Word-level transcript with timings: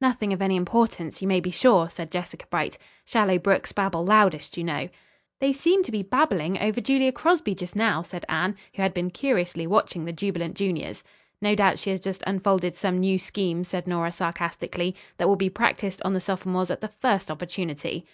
"Nothing 0.00 0.32
of 0.32 0.40
any 0.40 0.54
importance, 0.54 1.20
you 1.20 1.26
may 1.26 1.40
be 1.40 1.50
sure," 1.50 1.88
said 1.88 2.12
Jessica 2.12 2.46
Bright. 2.48 2.78
"'Shallow 3.04 3.36
brooks 3.36 3.72
babble 3.72 4.04
loudest,' 4.04 4.56
you 4.56 4.62
know." 4.62 4.88
"They 5.40 5.52
seem 5.52 5.82
to 5.82 5.90
be 5.90 6.04
'babbling' 6.04 6.56
over 6.60 6.80
Julia 6.80 7.10
Crosby 7.10 7.56
just 7.56 7.74
now," 7.74 8.02
said 8.02 8.24
Anne, 8.28 8.54
who 8.76 8.82
had 8.82 8.94
been 8.94 9.10
curiously 9.10 9.66
watching 9.66 10.04
the 10.04 10.12
jubilant 10.12 10.54
juniors. 10.54 11.02
"No 11.40 11.56
doubt 11.56 11.80
she 11.80 11.90
has 11.90 11.98
just 11.98 12.22
unfolded 12.28 12.76
some 12.76 13.00
new 13.00 13.18
scheme," 13.18 13.64
said 13.64 13.88
Nora 13.88 14.12
sarcastically, 14.12 14.94
"that 15.16 15.26
will 15.26 15.34
be 15.34 15.50
practised 15.50 16.00
on 16.04 16.14
the 16.14 16.20
sophomores 16.20 16.70
at 16.70 16.80
the 16.80 16.86
first 16.86 17.28
opportunity." 17.28 18.06